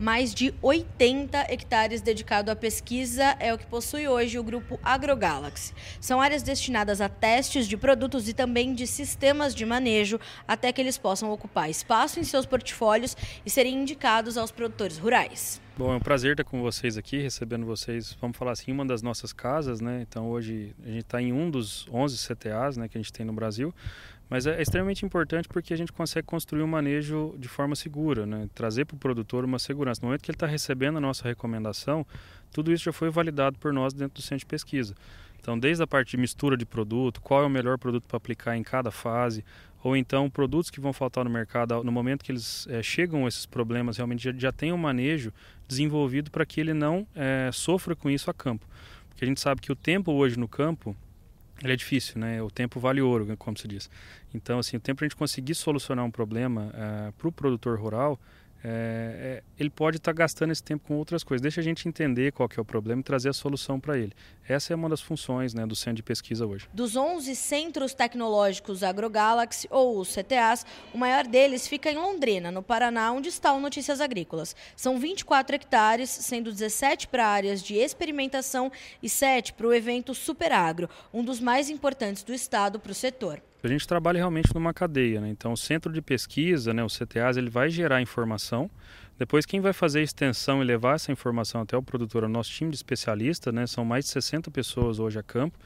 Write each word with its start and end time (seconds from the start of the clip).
Mais 0.00 0.32
de 0.32 0.54
80 0.62 1.52
hectares 1.52 2.00
dedicados 2.00 2.50
à 2.50 2.56
pesquisa 2.56 3.36
é 3.38 3.52
o 3.52 3.58
que 3.58 3.66
possui 3.66 4.08
hoje 4.08 4.38
o 4.38 4.42
grupo 4.42 4.80
AgroGalaxy. 4.82 5.74
São 6.00 6.22
áreas 6.22 6.42
destinadas 6.42 7.02
a 7.02 7.08
testes 7.10 7.68
de 7.68 7.76
produtos 7.76 8.26
e 8.26 8.32
também 8.32 8.72
de 8.72 8.86
sistemas 8.86 9.54
de 9.54 9.66
manejo, 9.66 10.18
até 10.48 10.72
que 10.72 10.80
eles 10.80 10.96
possam 10.96 11.30
ocupar 11.30 11.68
espaço 11.68 12.18
em 12.18 12.24
seus 12.24 12.46
portfólios 12.46 13.14
e 13.44 13.50
serem 13.50 13.74
indicados 13.74 14.38
aos 14.38 14.50
produtores 14.50 14.96
rurais. 14.96 15.60
Bom, 15.76 15.92
é 15.92 15.96
um 15.96 16.00
prazer 16.00 16.30
estar 16.32 16.44
com 16.44 16.62
vocês 16.62 16.96
aqui, 16.96 17.18
recebendo 17.18 17.66
vocês, 17.66 18.16
vamos 18.18 18.38
falar 18.38 18.52
assim, 18.52 18.72
uma 18.72 18.86
das 18.86 19.02
nossas 19.02 19.34
casas, 19.34 19.82
né? 19.82 20.00
Então 20.00 20.30
hoje 20.30 20.74
a 20.82 20.88
gente 20.88 21.00
está 21.00 21.20
em 21.20 21.30
um 21.30 21.50
dos 21.50 21.86
11 21.92 22.16
CTAs 22.26 22.78
né, 22.78 22.88
que 22.88 22.96
a 22.96 23.00
gente 23.00 23.12
tem 23.12 23.26
no 23.26 23.34
Brasil, 23.34 23.74
mas 24.30 24.46
é 24.46 24.62
extremamente 24.62 25.04
importante 25.04 25.48
porque 25.48 25.74
a 25.74 25.76
gente 25.76 25.92
consegue 25.92 26.24
construir 26.24 26.62
um 26.62 26.66
manejo 26.68 27.34
de 27.36 27.48
forma 27.48 27.74
segura, 27.74 28.24
né? 28.24 28.48
trazer 28.54 28.84
para 28.84 28.94
o 28.94 28.98
produtor 28.98 29.44
uma 29.44 29.58
segurança. 29.58 30.00
No 30.00 30.06
momento 30.06 30.22
que 30.22 30.30
ele 30.30 30.36
está 30.36 30.46
recebendo 30.46 30.98
a 30.98 31.00
nossa 31.00 31.24
recomendação, 31.24 32.06
tudo 32.52 32.72
isso 32.72 32.84
já 32.84 32.92
foi 32.92 33.10
validado 33.10 33.58
por 33.58 33.72
nós 33.72 33.92
dentro 33.92 34.14
do 34.14 34.22
centro 34.22 34.38
de 34.38 34.46
pesquisa. 34.46 34.94
Então, 35.40 35.58
desde 35.58 35.82
a 35.82 35.86
parte 35.86 36.12
de 36.12 36.16
mistura 36.16 36.56
de 36.56 36.64
produto, 36.64 37.20
qual 37.20 37.42
é 37.42 37.46
o 37.46 37.50
melhor 37.50 37.76
produto 37.76 38.04
para 38.06 38.18
aplicar 38.18 38.56
em 38.56 38.62
cada 38.62 38.92
fase, 38.92 39.44
ou 39.82 39.96
então 39.96 40.30
produtos 40.30 40.70
que 40.70 40.80
vão 40.80 40.92
faltar 40.92 41.24
no 41.24 41.30
mercado, 41.30 41.82
no 41.82 41.90
momento 41.90 42.22
que 42.22 42.30
eles 42.30 42.68
é, 42.68 42.82
chegam 42.82 43.26
esses 43.26 43.46
problemas, 43.46 43.96
realmente 43.96 44.22
já, 44.22 44.32
já 44.32 44.52
tem 44.52 44.72
um 44.72 44.76
manejo 44.76 45.32
desenvolvido 45.66 46.30
para 46.30 46.46
que 46.46 46.60
ele 46.60 46.74
não 46.74 47.06
é, 47.16 47.50
sofra 47.52 47.96
com 47.96 48.08
isso 48.08 48.30
a 48.30 48.34
campo. 48.34 48.64
Porque 49.08 49.24
a 49.24 49.28
gente 49.28 49.40
sabe 49.40 49.60
que 49.60 49.72
o 49.72 49.76
tempo 49.76 50.12
hoje 50.12 50.38
no 50.38 50.46
campo 50.46 50.94
ele 51.62 51.72
é 51.72 51.76
difícil, 51.76 52.18
né? 52.18 52.42
O 52.42 52.50
tempo 52.50 52.80
vale 52.80 53.00
ouro, 53.00 53.36
como 53.36 53.56
se 53.56 53.68
diz. 53.68 53.90
Então, 54.34 54.58
assim, 54.58 54.76
o 54.76 54.80
tempo 54.80 55.04
a 55.04 55.06
gente 55.06 55.16
conseguir 55.16 55.54
solucionar 55.54 56.04
um 56.04 56.10
problema 56.10 56.70
é, 56.74 57.12
para 57.12 57.28
o 57.28 57.32
produtor 57.32 57.78
rural 57.78 58.18
é, 58.62 59.40
é, 59.40 59.42
ele 59.58 59.70
pode 59.70 59.96
estar 59.96 60.12
tá 60.12 60.16
gastando 60.16 60.50
esse 60.50 60.62
tempo 60.62 60.86
com 60.86 60.96
outras 60.96 61.24
coisas. 61.24 61.40
Deixa 61.40 61.60
a 61.60 61.64
gente 61.64 61.88
entender 61.88 62.32
qual 62.32 62.48
é 62.56 62.60
o 62.60 62.64
problema 62.64 63.00
e 63.00 63.04
trazer 63.04 63.30
a 63.30 63.32
solução 63.32 63.80
para 63.80 63.98
ele. 63.98 64.12
Essa 64.46 64.72
é 64.72 64.76
uma 64.76 64.88
das 64.88 65.00
funções 65.00 65.54
né, 65.54 65.66
do 65.66 65.74
centro 65.74 65.96
de 65.96 66.02
pesquisa 66.02 66.46
hoje. 66.46 66.68
Dos 66.72 66.96
11 66.96 67.34
centros 67.36 67.94
tecnológicos 67.94 68.82
AgroGalaxy, 68.82 69.66
ou 69.70 69.98
os 69.98 70.14
CTAs, 70.14 70.66
o 70.92 70.98
maior 70.98 71.26
deles 71.26 71.66
fica 71.66 71.90
em 71.90 71.96
Londrina, 71.96 72.50
no 72.50 72.62
Paraná, 72.62 73.12
onde 73.12 73.28
está 73.28 73.52
o 73.52 73.60
Notícias 73.60 74.00
Agrícolas. 74.00 74.54
São 74.76 74.98
24 74.98 75.56
hectares, 75.56 76.10
sendo 76.10 76.52
17 76.52 77.08
para 77.08 77.26
áreas 77.26 77.62
de 77.62 77.76
experimentação 77.76 78.70
e 79.02 79.08
7 79.08 79.54
para 79.54 79.66
o 79.66 79.72
evento 79.74 80.14
Superagro, 80.14 80.88
um 81.12 81.24
dos 81.24 81.40
mais 81.40 81.70
importantes 81.70 82.22
do 82.22 82.34
estado 82.34 82.78
para 82.78 82.92
o 82.92 82.94
setor. 82.94 83.42
A 83.62 83.68
gente 83.68 83.86
trabalha 83.86 84.16
realmente 84.16 84.54
numa 84.54 84.72
cadeia, 84.72 85.20
né? 85.20 85.28
então 85.28 85.52
o 85.52 85.56
centro 85.56 85.92
de 85.92 86.00
pesquisa, 86.00 86.72
né, 86.72 86.82
o 86.82 86.86
CTAs, 86.86 87.36
ele 87.36 87.50
vai 87.50 87.68
gerar 87.68 88.00
informação. 88.00 88.70
Depois 89.18 89.44
quem 89.44 89.60
vai 89.60 89.74
fazer 89.74 90.00
a 90.00 90.02
extensão 90.02 90.62
e 90.62 90.64
levar 90.64 90.94
essa 90.94 91.12
informação 91.12 91.60
até 91.60 91.76
o 91.76 91.82
produtor, 91.82 92.22
é 92.22 92.26
o 92.26 92.28
nosso 92.28 92.50
time 92.50 92.70
de 92.70 92.76
especialistas, 92.76 93.52
né, 93.52 93.66
são 93.66 93.84
mais 93.84 94.06
de 94.06 94.12
60 94.12 94.50
pessoas 94.50 94.98
hoje 94.98 95.18
a 95.18 95.22
campo, 95.22 95.58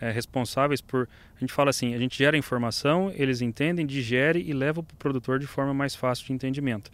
é, 0.00 0.10
responsáveis 0.10 0.80
por. 0.80 1.08
A 1.36 1.40
gente 1.40 1.52
fala 1.52 1.70
assim: 1.70 1.94
a 1.94 1.98
gente 1.98 2.16
gera 2.16 2.36
informação, 2.36 3.12
eles 3.14 3.42
entendem, 3.42 3.86
digere 3.86 4.42
e 4.46 4.52
leva 4.52 4.82
para 4.82 4.94
o 4.94 4.96
produtor 4.96 5.38
de 5.38 5.46
forma 5.46 5.74
mais 5.74 5.94
fácil 5.94 6.26
de 6.26 6.32
entendimento. 6.32 6.90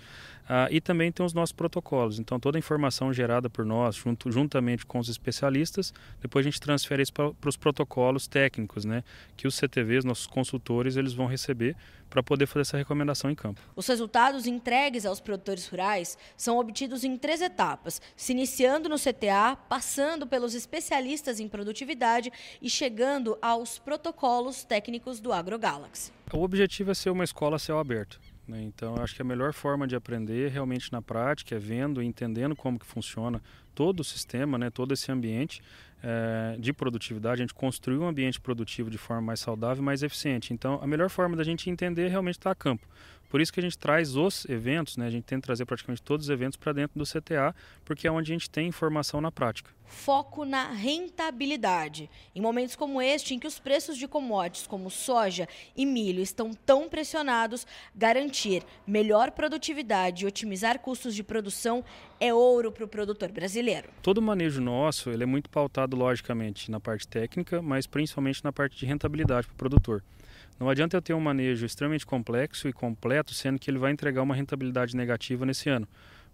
Ah, 0.48 0.68
e 0.70 0.80
também 0.80 1.10
tem 1.10 1.26
os 1.26 1.32
nossos 1.32 1.52
protocolos. 1.52 2.18
Então, 2.18 2.38
toda 2.38 2.56
a 2.56 2.60
informação 2.60 3.12
gerada 3.12 3.50
por 3.50 3.64
nós, 3.64 3.96
junto, 3.96 4.30
juntamente 4.30 4.86
com 4.86 4.98
os 4.98 5.08
especialistas, 5.08 5.92
depois 6.20 6.46
a 6.46 6.48
gente 6.48 6.60
transfere 6.60 7.02
isso 7.02 7.12
para 7.12 7.48
os 7.48 7.56
protocolos 7.56 8.28
técnicos, 8.28 8.84
né? 8.84 9.02
Que 9.36 9.48
os 9.48 9.56
CTVs, 9.56 10.04
nossos 10.04 10.26
consultores, 10.26 10.96
eles 10.96 11.12
vão 11.12 11.26
receber 11.26 11.76
para 12.08 12.22
poder 12.22 12.46
fazer 12.46 12.60
essa 12.60 12.76
recomendação 12.76 13.28
em 13.30 13.34
campo. 13.34 13.60
Os 13.74 13.86
resultados 13.88 14.46
entregues 14.46 15.04
aos 15.04 15.20
produtores 15.20 15.66
rurais 15.66 16.16
são 16.36 16.58
obtidos 16.58 17.02
em 17.02 17.16
três 17.16 17.40
etapas, 17.40 18.00
se 18.16 18.32
iniciando 18.32 18.88
no 18.88 18.96
CTA, 18.96 19.56
passando 19.68 20.26
pelos 20.26 20.54
especialistas 20.54 21.40
em 21.40 21.48
produtividade 21.48 22.30
e 22.62 22.70
chegando 22.70 23.36
aos 23.42 23.78
protocolos 23.78 24.62
técnicos 24.62 25.18
do 25.18 25.32
AgroGalaxy. 25.32 26.12
O 26.32 26.42
objetivo 26.42 26.92
é 26.92 26.94
ser 26.94 27.10
uma 27.10 27.24
escola 27.24 27.56
a 27.56 27.58
céu 27.58 27.78
aberto. 27.78 28.20
Né? 28.46 28.62
Então, 28.62 28.96
acho 28.96 29.14
que 29.14 29.22
a 29.22 29.24
melhor 29.24 29.52
forma 29.52 29.86
de 29.86 29.96
aprender 29.96 30.50
realmente 30.50 30.92
na 30.92 31.02
prática 31.02 31.54
é 31.54 31.58
vendo 31.58 32.02
e 32.02 32.06
entendendo 32.06 32.54
como 32.54 32.78
que 32.78 32.86
funciona 32.86 33.42
todo 33.76 34.00
o 34.00 34.04
sistema, 34.04 34.56
né? 34.56 34.70
todo 34.70 34.94
esse 34.94 35.12
ambiente 35.12 35.62
é, 36.02 36.56
de 36.58 36.72
produtividade. 36.72 37.42
A 37.42 37.44
gente 37.44 37.54
construir 37.54 37.98
um 37.98 38.08
ambiente 38.08 38.40
produtivo 38.40 38.90
de 38.90 38.96
forma 38.96 39.20
mais 39.20 39.38
saudável 39.38 39.82
e 39.82 39.84
mais 39.84 40.02
eficiente. 40.02 40.54
Então, 40.54 40.80
a 40.82 40.86
melhor 40.86 41.10
forma 41.10 41.36
da 41.36 41.44
gente 41.44 41.68
entender 41.68 42.08
realmente 42.08 42.38
estar 42.38 42.50
a 42.50 42.54
campo. 42.54 42.88
Por 43.28 43.40
isso 43.40 43.52
que 43.52 43.60
a 43.60 43.62
gente 43.62 43.76
traz 43.76 44.16
os 44.16 44.46
eventos, 44.46 44.96
né? 44.96 45.06
a 45.06 45.10
gente 45.10 45.24
tenta 45.24 45.46
trazer 45.46 45.66
praticamente 45.66 46.00
todos 46.00 46.26
os 46.26 46.30
eventos 46.30 46.56
para 46.56 46.72
dentro 46.72 46.98
do 46.98 47.04
CTA, 47.04 47.54
porque 47.84 48.06
é 48.06 48.10
onde 48.10 48.32
a 48.32 48.34
gente 48.34 48.48
tem 48.48 48.68
informação 48.68 49.20
na 49.20 49.30
prática. 49.32 49.70
Foco 49.84 50.44
na 50.44 50.70
rentabilidade. 50.70 52.10
Em 52.34 52.40
momentos 52.40 52.74
como 52.74 53.02
este, 53.02 53.34
em 53.34 53.38
que 53.38 53.46
os 53.46 53.58
preços 53.58 53.96
de 53.98 54.08
commodities 54.08 54.66
como 54.66 54.90
soja 54.90 55.48
e 55.76 55.84
milho 55.84 56.22
estão 56.22 56.52
tão 56.52 56.88
pressionados, 56.88 57.66
garantir 57.94 58.62
melhor 58.86 59.30
produtividade 59.32 60.24
e 60.24 60.26
otimizar 60.26 60.78
custos 60.78 61.14
de 61.14 61.22
produção 61.22 61.84
é 62.18 62.32
ouro 62.32 62.72
para 62.72 62.84
o 62.84 62.88
produtor 62.88 63.30
brasileiro. 63.30 63.65
Todo 64.02 64.18
o 64.18 64.22
manejo 64.22 64.60
nosso 64.60 65.10
ele 65.10 65.22
é 65.22 65.26
muito 65.26 65.50
pautado, 65.50 65.96
logicamente, 65.96 66.70
na 66.70 66.78
parte 66.78 67.06
técnica, 67.06 67.60
mas 67.60 67.86
principalmente 67.86 68.42
na 68.44 68.52
parte 68.52 68.76
de 68.76 68.86
rentabilidade 68.86 69.46
para 69.46 69.54
o 69.54 69.56
produtor. 69.56 70.02
Não 70.58 70.70
adianta 70.70 70.96
eu 70.96 71.02
ter 71.02 71.14
um 71.14 71.20
manejo 71.20 71.66
extremamente 71.66 72.06
complexo 72.06 72.68
e 72.68 72.72
completo, 72.72 73.34
sendo 73.34 73.58
que 73.58 73.70
ele 73.70 73.78
vai 73.78 73.92
entregar 73.92 74.22
uma 74.22 74.34
rentabilidade 74.34 74.96
negativa 74.96 75.44
nesse 75.44 75.68
ano. 75.68 75.86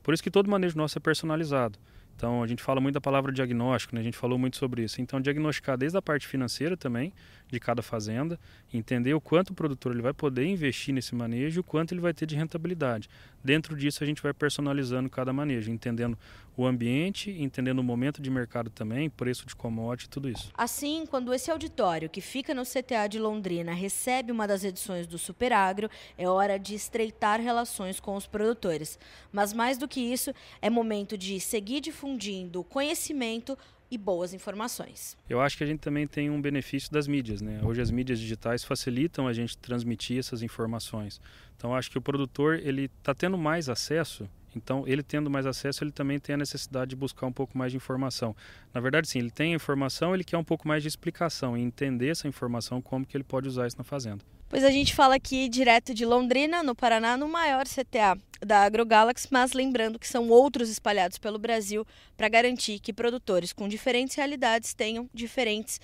Por 0.03 0.15
isso 0.15 0.22
que 0.22 0.31
todo 0.31 0.50
manejo 0.50 0.76
nosso 0.76 0.98
é 0.98 1.00
personalizado. 1.00 1.78
Então 2.16 2.43
a 2.43 2.47
gente 2.47 2.62
fala 2.62 2.81
muito 2.81 2.94
da 2.94 3.00
palavra 3.00 3.32
diagnóstico, 3.32 3.94
né? 3.94 4.00
a 4.00 4.04
gente 4.04 4.16
falou 4.16 4.38
muito 4.38 4.56
sobre 4.56 4.84
isso. 4.84 5.00
Então 5.00 5.20
diagnosticar 5.20 5.76
desde 5.76 5.99
a 5.99 6.03
parte 6.03 6.26
financeira 6.26 6.76
também 6.76 7.12
de 7.52 7.60
cada 7.60 7.82
fazenda, 7.82 8.40
entender 8.72 9.14
o 9.14 9.20
quanto 9.20 9.50
o 9.50 9.54
produtor 9.54 9.92
ele 9.92 10.02
vai 10.02 10.14
poder 10.14 10.46
investir 10.46 10.94
nesse 10.94 11.14
manejo, 11.14 11.60
o 11.60 11.64
quanto 11.64 11.92
ele 11.92 12.00
vai 12.00 12.14
ter 12.14 12.26
de 12.26 12.34
rentabilidade. 12.34 13.08
Dentro 13.44 13.76
disso 13.76 14.02
a 14.02 14.06
gente 14.06 14.22
vai 14.22 14.32
personalizando 14.32 15.10
cada 15.10 15.32
manejo, 15.32 15.70
entendendo 15.70 16.18
o 16.56 16.66
ambiente, 16.66 17.30
entendendo 17.30 17.78
o 17.78 17.82
momento 17.82 18.20
de 18.20 18.30
mercado 18.30 18.70
também, 18.70 19.08
preço 19.08 19.46
de 19.46 19.54
commodity, 19.54 20.08
tudo 20.08 20.28
isso. 20.28 20.50
Assim, 20.54 21.04
quando 21.06 21.32
esse 21.32 21.50
auditório 21.50 22.08
que 22.08 22.20
fica 22.20 22.54
no 22.54 22.62
CTA 22.62 23.06
de 23.08 23.18
Londrina 23.18 23.72
recebe 23.72 24.32
uma 24.32 24.46
das 24.46 24.64
edições 24.64 25.06
do 25.06 25.19
Superagro, 25.19 25.90
é 26.16 26.28
hora 26.28 26.58
de 26.58 26.74
estreitar 26.74 27.40
relações 27.40 28.00
com 28.00 28.16
os 28.16 28.26
produtores. 28.26 28.98
Mas 29.30 29.52
mais 29.52 29.76
do 29.76 29.88
que 29.88 30.00
isso, 30.00 30.32
é 30.60 30.70
momento 30.70 31.16
de 31.19 31.38
seguir 31.40 31.80
difundindo 31.80 32.64
conhecimento 32.64 33.56
e 33.92 33.98
boas 33.98 34.32
informações. 34.32 35.16
Eu 35.28 35.38
acho 35.38 35.56
que 35.56 35.62
a 35.62 35.66
gente 35.66 35.80
também 35.80 36.06
tem 36.06 36.30
um 36.30 36.41
benefício 36.41 36.91
das 36.91 37.06
mídias, 37.06 37.42
né? 37.42 37.60
Hoje 37.62 37.82
as 37.82 37.91
mídias 37.91 38.19
digitais 38.19 38.64
facilitam 38.64 39.28
a 39.28 39.34
gente 39.34 39.58
transmitir 39.58 40.19
essas 40.19 40.42
informações. 40.42 41.20
Então 41.56 41.75
acho 41.75 41.91
que 41.91 41.98
o 41.98 42.02
produtor 42.02 42.58
ele 42.58 42.91
está 42.98 43.14
tendo 43.14 43.36
mais 43.36 43.69
acesso 43.69 44.26
então, 44.54 44.84
ele 44.86 45.02
tendo 45.02 45.31
mais 45.31 45.47
acesso, 45.47 45.82
ele 45.82 45.91
também 45.91 46.19
tem 46.19 46.34
a 46.34 46.38
necessidade 46.38 46.91
de 46.91 46.97
buscar 46.97 47.26
um 47.26 47.32
pouco 47.32 47.56
mais 47.56 47.72
de 47.72 47.76
informação. 47.76 48.36
Na 48.72 48.81
verdade, 48.81 49.08
sim, 49.08 49.19
ele 49.19 49.31
tem 49.31 49.52
a 49.52 49.56
informação, 49.56 50.14
ele 50.14 50.25
quer 50.25 50.36
um 50.36 50.44
pouco 50.44 50.69
mais 50.69 50.82
de 50.82 50.88
explicação 50.88 51.56
e 51.56 51.62
entender 51.62 52.08
essa 52.08 52.28
informação, 52.28 52.82
como 52.82 53.06
que 53.06 53.16
ele 53.16 53.25
pode 53.25 53.48
usar 53.48 53.66
isso 53.66 53.78
na 53.78 53.84
fazenda. 53.84 54.25
Pois 54.52 54.64
a 54.64 54.70
gente 54.70 54.94
fala 54.94 55.14
aqui 55.14 55.48
direto 55.48 55.94
de 55.94 56.04
Londrina, 56.04 56.62
no 56.62 56.74
Paraná, 56.74 57.16
no 57.16 57.26
maior 57.26 57.64
CTA 57.64 58.18
da 58.38 58.64
AgroGalaxy, 58.64 59.26
mas 59.30 59.54
lembrando 59.54 59.98
que 59.98 60.06
são 60.06 60.28
outros 60.28 60.68
espalhados 60.68 61.16
pelo 61.16 61.38
Brasil 61.38 61.86
para 62.18 62.28
garantir 62.28 62.78
que 62.78 62.92
produtores 62.92 63.50
com 63.50 63.66
diferentes 63.66 64.14
realidades 64.14 64.74
tenham 64.74 65.08
diferentes 65.14 65.80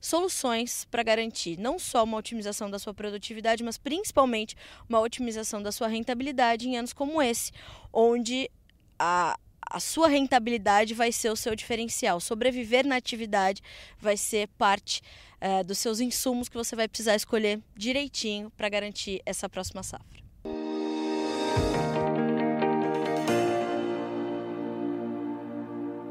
soluções 0.00 0.84
para 0.88 1.02
garantir 1.02 1.58
não 1.58 1.80
só 1.80 2.04
uma 2.04 2.16
otimização 2.16 2.70
da 2.70 2.78
sua 2.78 2.94
produtividade, 2.94 3.64
mas 3.64 3.76
principalmente 3.76 4.54
uma 4.88 5.00
otimização 5.00 5.60
da 5.60 5.72
sua 5.72 5.88
rentabilidade 5.88 6.68
em 6.68 6.78
anos 6.78 6.92
como 6.92 7.20
esse, 7.20 7.50
onde 7.92 8.48
a, 9.00 9.36
a 9.72 9.80
sua 9.80 10.06
rentabilidade 10.06 10.92
vai 10.92 11.10
ser 11.10 11.30
o 11.30 11.36
seu 11.36 11.56
diferencial. 11.56 12.20
Sobreviver 12.20 12.86
na 12.86 12.96
atividade 12.96 13.62
vai 13.98 14.16
ser 14.16 14.46
parte 14.58 15.00
é, 15.40 15.64
dos 15.64 15.78
seus 15.78 15.98
insumos 15.98 16.48
que 16.48 16.56
você 16.56 16.76
vai 16.76 16.86
precisar 16.86 17.16
escolher 17.16 17.60
direitinho 17.74 18.50
para 18.50 18.68
garantir 18.68 19.22
essa 19.24 19.48
próxima 19.48 19.82
safra. 19.82 20.21